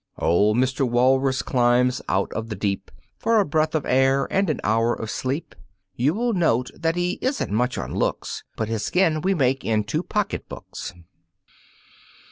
Old 0.17 0.57
Mr. 0.57 0.81
Walrus 0.89 1.43
climbs 1.43 2.01
out 2.09 2.33
of 2.33 2.49
the 2.49 2.55
deep 2.55 2.89
For 3.19 3.39
a 3.39 3.45
breath 3.45 3.75
of 3.75 3.85
air 3.85 4.27
and 4.31 4.49
an 4.49 4.59
hour 4.63 4.95
of 4.99 5.11
sleep. 5.11 5.53
You 5.95 6.15
will 6.15 6.33
note 6.33 6.71
that 6.75 6.95
he 6.95 7.19
isn't 7.21 7.51
much 7.51 7.77
on 7.77 7.93
looks 7.93 8.43
But 8.55 8.67
his 8.67 8.83
skin 8.83 9.21
we 9.21 9.35
make 9.35 9.63
into 9.63 10.01
pocket 10.01 10.49
books. 10.49 10.91